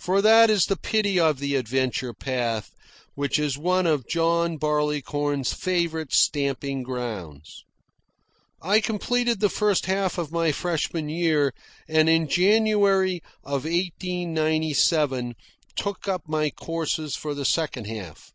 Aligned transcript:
For 0.00 0.20
that 0.20 0.50
is 0.50 0.64
the 0.64 0.76
pity 0.76 1.20
of 1.20 1.38
the 1.38 1.54
adventure 1.54 2.12
path, 2.12 2.72
which 3.14 3.38
is 3.38 3.56
one 3.56 3.86
of 3.86 4.08
John 4.08 4.56
Barleycorn's 4.56 5.52
favourite 5.52 6.12
stamping 6.12 6.82
grounds. 6.82 7.62
I 8.60 8.80
completed 8.80 9.38
the 9.38 9.48
first 9.48 9.86
half 9.86 10.18
of 10.18 10.32
my 10.32 10.50
freshman 10.50 11.08
year, 11.08 11.54
and 11.86 12.08
in 12.08 12.26
January 12.26 13.22
of 13.44 13.62
1897 13.62 15.36
took 15.76 16.08
up 16.08 16.22
my 16.28 16.50
courses 16.50 17.14
for 17.14 17.32
the 17.32 17.44
second 17.44 17.84
half. 17.84 18.32